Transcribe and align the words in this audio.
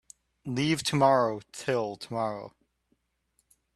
Leave 0.47 0.81
tomorrow 0.81 1.41
till 1.51 1.95
tomorrow. 1.95 2.55